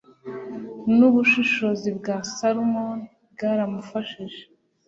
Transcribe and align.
n 0.97 0.99
ubushishozi 1.07 1.89
bwa 1.97 2.17
salomoni 2.37 3.07
bwaramufashije 3.33 4.41